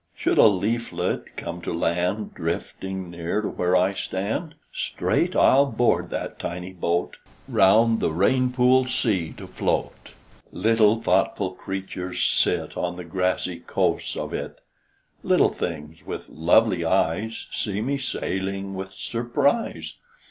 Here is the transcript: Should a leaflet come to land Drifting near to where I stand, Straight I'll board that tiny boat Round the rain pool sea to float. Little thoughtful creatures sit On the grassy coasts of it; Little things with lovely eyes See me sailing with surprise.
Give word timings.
Should 0.15 0.39
a 0.39 0.47
leaflet 0.47 1.37
come 1.37 1.61
to 1.61 1.71
land 1.71 2.33
Drifting 2.33 3.11
near 3.11 3.39
to 3.39 3.47
where 3.47 3.75
I 3.75 3.93
stand, 3.93 4.55
Straight 4.73 5.35
I'll 5.35 5.67
board 5.67 6.09
that 6.09 6.39
tiny 6.39 6.73
boat 6.73 7.17
Round 7.47 7.99
the 7.99 8.11
rain 8.11 8.51
pool 8.51 8.85
sea 8.85 9.31
to 9.37 9.45
float. 9.45 10.15
Little 10.51 10.95
thoughtful 10.95 11.51
creatures 11.51 12.23
sit 12.23 12.75
On 12.75 12.95
the 12.95 13.03
grassy 13.05 13.59
coasts 13.59 14.15
of 14.17 14.33
it; 14.33 14.61
Little 15.21 15.49
things 15.49 16.03
with 16.03 16.29
lovely 16.29 16.83
eyes 16.83 17.45
See 17.51 17.79
me 17.79 17.99
sailing 17.99 18.73
with 18.73 18.93
surprise. 18.93 19.97